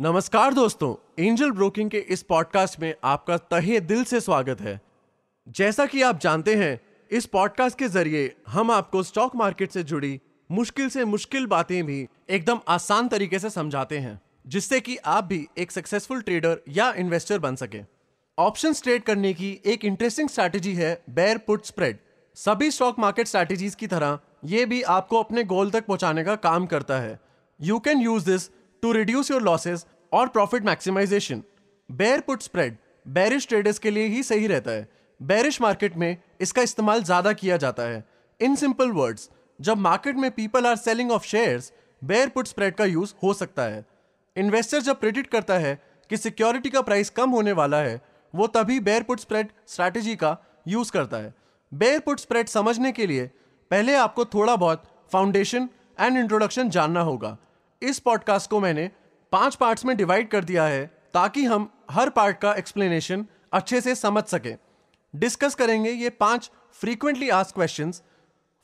[0.00, 4.80] नमस्कार दोस्तों angel broking के इस पॉडकास्ट में आपका तहे दिल से स्वागत है।
[5.48, 6.80] जैसा कि आप जानते हैं,
[7.10, 10.20] इस पॉडकास्ट के ज़रिए हम आपको स्टॉक मार्केट से जुड़ी
[10.50, 15.48] मुश्किल से मुश्किल बातें भी एकदम आसान तरीके से समझाते हैं, जिससे कि आप भी
[15.58, 17.80] एक सक्सेसफुल ट्रेडर या इन्वेस्टर बन सके।
[18.38, 21.98] ऑप्शन ट्रेड करने की एक इंटरेस्टिंग स्ट्रैटेजी है बेयर पुट स्प्रेड
[22.36, 26.66] सभी स्टॉक मार्केट स्ट्रैटेजीज की तरह ये भी आपको अपने गोल तक पहुँचाने का काम
[26.66, 27.18] करता है।
[27.60, 28.50] You can use this
[28.86, 31.42] to reduce your losses और profit maximization
[31.90, 34.86] bear put spread bearish traders के लिए ही सही रहता है.
[35.20, 38.04] बेरिश मार्केट में इसका इस्तेमाल ज़्यादा किया जाता है.
[38.40, 39.28] इन सिंपल वर्ड्स
[39.60, 43.62] जब मार्केट में people are selling off shares bear put spread का यूज़ हो सकता
[43.62, 43.84] है.
[44.36, 45.74] इन्वेस्टर जब प्रिडिक्ट करता है
[46.10, 48.00] कि सिक्योरिटी का प्राइस कम होने वाला है,
[48.34, 50.36] वो तभी बेयर पुट स्प्रेड स्ट्रैटेजी का
[50.68, 51.34] यूज़ करता है.
[51.72, 53.26] बेयर पुट स्प्रेड समझने के लिए
[53.70, 55.68] पहले आपको थोड़ा बहुत फाउंडेशन
[56.00, 57.36] एंड इंट्रोडक्शन जानना होगा.
[57.82, 58.90] इस पॉडकास्ट को मैंने
[59.32, 63.94] पाँच पार्ट्स में डिवाइड कर दिया है ताकि हम हर पार्ट का एक्सप्लेनेशन अच्छे से
[63.94, 64.56] समझ सकें।
[65.16, 67.92] डिस्कस करेंगे ये पाँच frequently ask question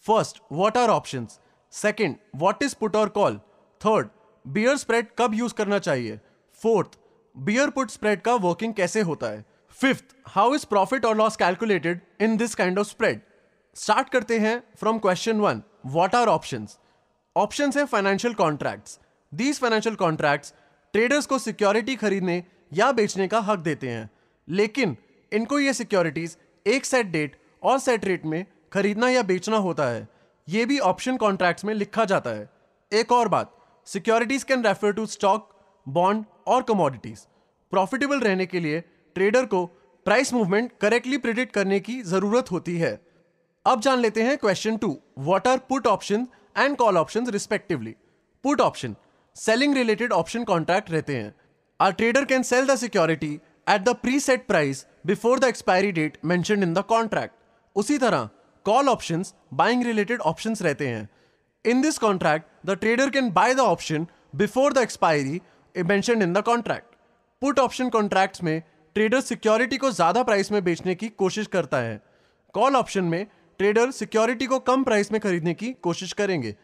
[0.06, 1.26] first what are option
[1.70, 3.36] second what is put और कॉल
[3.80, 4.08] थर्ड
[4.46, 6.20] बियर स्प्रेड कब यूज़ करना चाहिए?
[6.62, 6.98] फोर्थ
[7.36, 9.44] बियर पुट स्प्रेड का वर्किंग कैसे होता है?
[9.70, 13.20] फिफ्थ हाउ इज़ प्रॉफिट और loss calculated in this kind of spread
[13.74, 16.78] start करते हैं from question one what are options
[17.36, 18.98] options है financial contracts
[19.32, 20.52] these financial contracts
[20.94, 24.08] traders को सिक्योरिटी खरीदने या बेचने का हक देते हैं।
[24.48, 24.96] लेकिन
[25.32, 30.06] इनको ये सिक्योरिटीज एक सेट डेट और सेट रेट में खरीदना या बेचना होता है।
[30.48, 32.48] ये भी ऑप्शन कॉन्ट्रैक्ट्स में लिखा जाता है।
[32.92, 35.48] एक और बात securities can refer to stock
[35.86, 37.26] bond और कमोडिटीज
[37.72, 38.80] प्रॉफिटेबल रहने के लिए
[39.16, 39.64] ट्रेडर को
[40.06, 42.98] प्राइस मूवमेंट करेक्टली प्रिडिक्ट करने की ज़रूरत होती है।
[43.66, 47.94] अब जान लेते हैं question two what are put option and call option respectively
[48.44, 48.96] put option
[49.36, 51.34] selling related option contract रहते हैं.
[51.80, 53.32] Our trader can sell the security
[53.68, 57.34] at the pre set price before the expiry date mention in the contract
[57.76, 58.28] उसी तरह
[58.66, 59.24] call option
[59.54, 61.08] buying related option रहते हैं.
[61.64, 65.40] In this contract the trader can buy the option before the expiry
[65.74, 66.94] mention in the contract
[67.42, 68.62] put option contracts में
[68.96, 72.00] trader security को ज़्यादा price में बेचने की कोशिश करता है.
[72.54, 73.26] कॉल ऑप्शन में
[73.62, 76.54] ट्रेडर सिक्योरिटी को कम प्राइस में खरीदने की कोशिश करेंगे।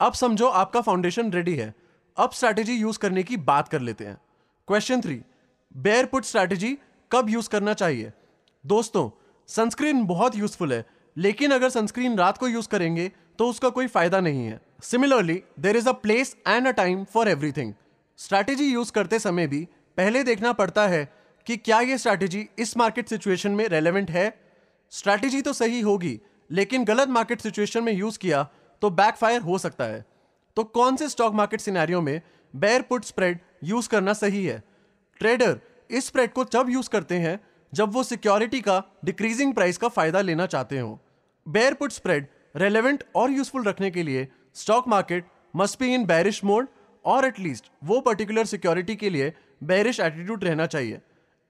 [0.00, 1.74] अब समझो आपका फाउंडेशन रेडी है।
[2.16, 4.16] अब स्ट्रैटेजी यूज़ करने की बात कर लेते हैं।
[4.68, 5.20] Question three
[5.74, 6.76] bear put strategy
[7.10, 8.10] कब यूज़ करना चाहिए?
[8.64, 9.08] दोस्तों
[9.48, 10.84] सनस्क्रीन बहुत यूजफुल है,
[11.16, 15.76] लेकिन अगर सनस्क्रीन रात को यूज़ करेंगे तो उसका कोई फ़ायदा नहीं है। Similarly there
[15.76, 17.72] is a place and a time for everything
[18.18, 19.66] strategy use करते समय भी
[19.98, 21.04] पहले देखना पड़ता है
[21.46, 24.28] कि क्या ये स्ट्रैटेजी इस मार्केट सिचुएशन में रेलेवेंट है।
[24.92, 26.18] स्ट्रैटेजी तो सही होगी
[26.50, 28.42] लेकिन गलत मार्केट सिचुएशन में यूज़ किया
[28.82, 30.04] तो बैकफायर हो सकता है।
[30.56, 32.20] तो कौन से स्टॉक मार्केट सिनेरियो में
[32.54, 34.62] बेयर पुट स्प्रेड यूज़ करना सही है?
[35.20, 37.38] ट्रेडर इस स्प्रेड को तब यूज़ करते हैं
[37.72, 40.98] जब वो सिक्योरिटी का डिक्रीजिंग प्राइस का फ़ायदा लेना चाहते हो।
[41.46, 46.42] बेयर पुट स्प्रेड रेलेवेंट और यूजफुल रखने के लिए stock market must be in bearish
[46.44, 46.68] mode
[47.04, 49.32] और एटलीस्ट वो पर्टिकुलर सिक्योरिटी के लिए
[49.64, 51.00] बैरिश एटीट्यूड रहना चाहिए।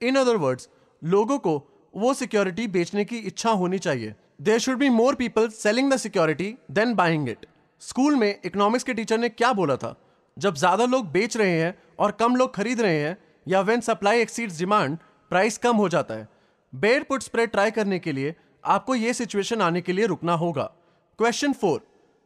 [0.00, 0.68] इन अदर वर्ड्स
[1.02, 1.56] लोगों को
[1.94, 6.54] वो सिक्योरिटी बेचने की इच्छा होनी चाहिए। There should be more people selling the security
[6.70, 7.44] than buying it
[7.82, 9.94] school में इकोनॉमिक्स के टीचर ने क्या बोला था?
[10.36, 14.20] जब ज़्यादा लोग बेच रहे हैं और कम लोग खरीद रहे हैं, या when supply
[14.20, 14.96] exceeds demand
[15.30, 16.28] price कम हो जाता है।
[16.72, 18.34] बेयर पुट स्प्रेड ट्राई करने के लिए
[18.64, 20.64] आपको यह सिचुएशन आने के लिए रुकना होगा।
[21.18, 21.80] Question four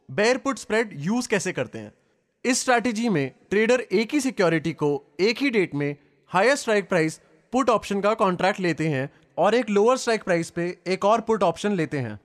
[0.08, 1.92] bear put spread use कैसे करते हैं?
[2.44, 5.94] इस स्ट्रैटेजी में ट्रेडर एक ही सिक्योरिटी को एक ही डेट में
[6.30, 7.20] higher strike price
[7.52, 9.08] put option का कॉन्ट्रैक्ट लेते हैं
[9.38, 12.18] और एक लोअर स्ट्राइक प्राइस पे एक और पुट ऑप्शन लेते हैं।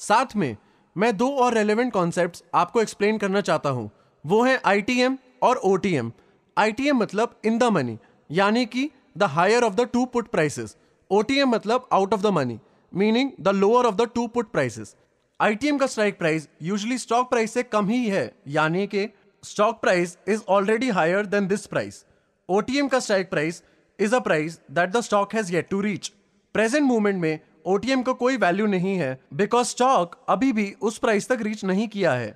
[0.00, 0.56] साथ में,
[0.96, 3.90] मैं दो और रेलेवेंट कॉन्सेप्ट आपको एक्सप्लेन करना चाहता हूँ।
[4.24, 6.12] वो है आईटीएम और ओटीएम
[6.56, 7.98] आईटीएम मतलब इन द मनी
[8.30, 10.76] यानी कि the higher of the two put prices
[11.10, 12.58] OTM मतलब out of the money
[12.92, 14.94] meaning the lower of the two put prices
[15.40, 19.08] ITM का strike price usually stock price से कम ही है, यानी कि
[19.44, 22.04] stock price is already higher than this price
[22.48, 23.62] OTM का strike price
[23.98, 26.12] is a price that the stock has yet to reach
[26.56, 30.98] present movement में OTM का को कोई वैल्यू नहीं है बिकॉज़ स्टॉक अभी भी उस
[30.98, 32.28] प्राइस तक रीच नहीं किया है।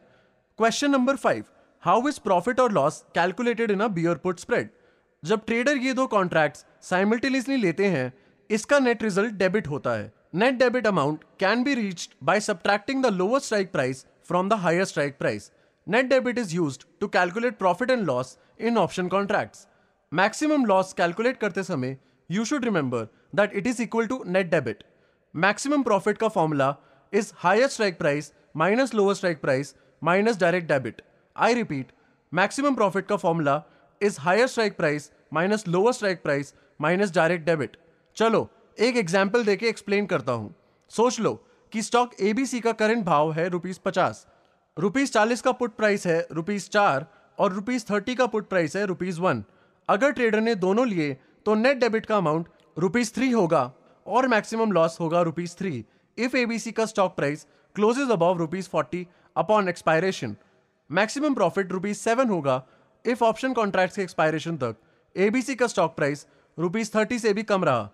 [0.58, 1.44] Question number five
[1.82, 4.68] how is profit और loss calculated in a bear put spread
[5.22, 8.12] जब ट्रेडर ये दो कॉन्ट्रैक्ट साइमल्टेनियसली लेते हैं,
[8.50, 13.14] इसका नेट रिज़ल्ट डेबिट होता है। Net debit amount can be reached by subtracting the
[13.14, 15.50] lower strike price from the higher strike price
[15.86, 19.66] net debit is used to calculate profit and loss in option contracts
[20.12, 21.96] maximum loss calculate करते समय
[22.30, 24.84] you should remember that it is equal to net debit
[25.34, 26.74] maximum profit का formula
[27.12, 31.02] is higher strike price minus lower strike price minus direct debit
[31.36, 31.92] I repeat
[32.32, 33.62] maximum profit का formula
[34.00, 37.76] is higher strike price minus lower strike price minus direct debit
[38.16, 38.48] चलो,
[38.78, 40.54] एक example देके explain करता हूँ।
[40.90, 41.32] सोच लो
[41.72, 44.26] कि stock ABC का current भाव है रुपीज़ पचास।
[44.76, 47.06] रुपीज़ चालीस का पुट प्राइस है रुपीज़ चार
[47.38, 49.44] और रुपीज़ थर्टी का पुट प्राइस है रुपीज़ वन
[49.88, 53.70] अगर ट्रेडर ने दोनों लिए तो नेट डेबिट का अमाउंट रुपीज़ थ्री होगा
[54.06, 55.84] और मैक्सिमम लॉस होगा रुपीज़ थ्री
[56.18, 57.46] इफ़ एबीसी का stock price
[57.76, 59.06] closes above rupees forty
[59.36, 60.36] upon expiration
[60.90, 62.62] maximum profit rupees seven होगा
[63.04, 64.76] इफ़ ऑप्शन कॉन्ट्रैक्ट के एक्सपायरेशन तक
[65.16, 66.26] एबीसी का स्टॉक प्राइस
[66.58, 67.88] रुपीज़ थर्टी से भी कम रहा.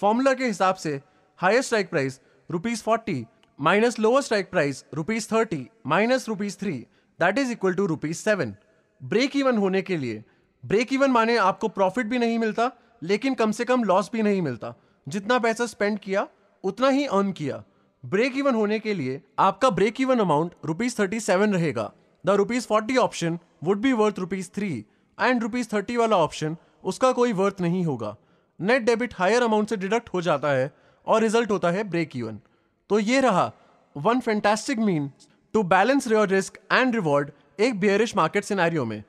[0.00, 1.00] फॉर्मूला के हिसाब से
[1.38, 3.24] higher strike price rupees forty
[3.58, 6.72] minus lower strike price rupees thirty minus rupees three
[7.18, 8.54] that is equal to rupees seven
[9.00, 10.22] break even होने के लिए
[10.64, 12.70] ब्रेक इवन माने आपको प्रॉफिट भी नहीं मिलता
[13.02, 14.74] लेकिन कम से कम लॉस भी नहीं मिलता।
[15.06, 16.26] जितना पैसा स्पेंड किया,
[16.64, 17.62] उतना ही अर्न किया।
[18.04, 21.90] ब्रेक इवन होने के लिए आपका break even amount rupees thirty seven रहेगा।
[22.24, 24.72] The rupees forty option would be worth rupees three
[25.18, 28.16] and rupees thirty वाला ऑप्शन उसका कोई वर्थ नहीं होगा।
[28.60, 30.70] नेट डेबिट हायर अमाउंट से डिडक्ट हो जाता है
[31.06, 32.38] और रिज़ल्ट होता है ब्रेक इवन
[32.90, 33.50] तो ये रहा
[33.96, 35.10] one fantastic mean
[35.54, 37.30] to balance your risk and reward
[37.60, 39.02] एक बेयरिश मार्केट सिनेरियो में।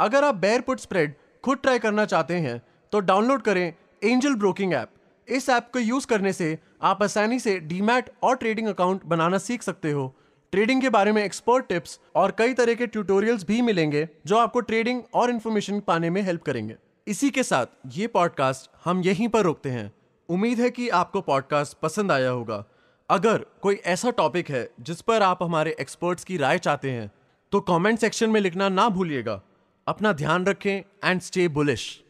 [0.00, 1.14] अगर आप बेयर पुट स्प्रेड
[1.44, 2.60] खुद ट्राई करना चाहते हैं
[2.92, 3.72] तो डाउनलोड करें
[4.04, 4.90] एंजल ब्रोकिंग ऐप
[5.28, 9.62] इस ऐप को यूज़ करने से आप आसानी से डीमैट और ट्रेडिंग अकाउंट बनाना सीख
[9.62, 10.14] सकते हो।
[10.52, 14.60] ट्रेडिंग के बारे में एक्सपर्ट टिप्स और कई तरह के ट्यूटोरियल्स भी मिलेंगे जो आपको
[14.60, 19.42] ट्रेडिंग और इन्फॉर्मेशन पाने में हेल्प करेंगे। इसी के साथ ये पॉडकास्ट हम यहीं पर
[19.42, 19.92] रोकते हैं।
[20.28, 22.64] उम्मीद है कि आपको पॉडकास्ट पसंद आया होगा।
[23.08, 27.10] अगर कोई ऐसा टॉपिक है जिस पर आप हमारे एक्सपर्ट्स की राय चाहते हैं
[27.52, 29.40] तो कमेंट सेक्शन में लिखना ना भूलिएगा।
[29.86, 32.02] अपना ध्यान रखें एंड स्टे बुलिश